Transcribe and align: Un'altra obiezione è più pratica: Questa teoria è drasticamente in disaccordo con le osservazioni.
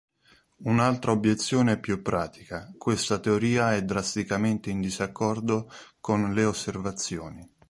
Un'altra 0.63 1.11
obiezione 1.11 1.73
è 1.73 1.79
più 1.79 2.01
pratica: 2.01 2.73
Questa 2.75 3.19
teoria 3.19 3.75
è 3.75 3.83
drasticamente 3.83 4.71
in 4.71 4.81
disaccordo 4.81 5.69
con 5.99 6.33
le 6.33 6.43
osservazioni. 6.43 7.47